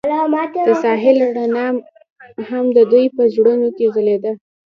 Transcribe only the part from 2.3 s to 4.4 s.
هم د دوی په زړونو کې ځلېده.